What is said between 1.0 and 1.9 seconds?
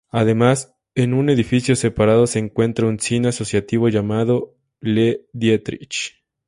un edificio